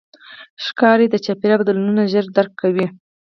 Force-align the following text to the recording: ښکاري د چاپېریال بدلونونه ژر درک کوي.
ښکاري 0.65 1.05
د 1.09 1.15
چاپېریال 1.25 1.59
بدلونونه 1.61 2.09
ژر 2.11 2.25
درک 2.35 2.51
کوي. 2.61 2.85